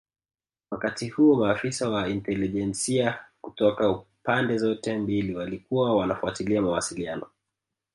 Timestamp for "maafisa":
1.35-1.89